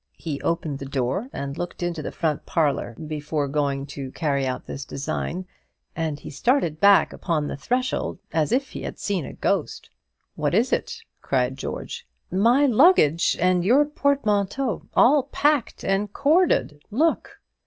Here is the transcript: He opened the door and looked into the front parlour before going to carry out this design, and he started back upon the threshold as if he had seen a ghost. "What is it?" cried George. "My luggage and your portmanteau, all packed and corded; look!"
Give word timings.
He 0.17 0.41
opened 0.41 0.79
the 0.79 0.85
door 0.87 1.29
and 1.31 1.59
looked 1.59 1.83
into 1.83 2.01
the 2.01 2.11
front 2.11 2.47
parlour 2.47 2.95
before 3.05 3.47
going 3.47 3.85
to 3.93 4.09
carry 4.13 4.47
out 4.47 4.65
this 4.65 4.83
design, 4.83 5.45
and 5.95 6.19
he 6.19 6.31
started 6.31 6.79
back 6.79 7.13
upon 7.13 7.45
the 7.45 7.55
threshold 7.55 8.17
as 8.33 8.51
if 8.51 8.69
he 8.71 8.81
had 8.81 8.97
seen 8.97 9.27
a 9.27 9.33
ghost. 9.33 9.91
"What 10.33 10.55
is 10.55 10.73
it?" 10.73 10.97
cried 11.21 11.55
George. 11.55 12.07
"My 12.31 12.65
luggage 12.65 13.37
and 13.39 13.63
your 13.63 13.85
portmanteau, 13.85 14.87
all 14.95 15.29
packed 15.31 15.83
and 15.83 16.11
corded; 16.11 16.81
look!" 16.89 17.39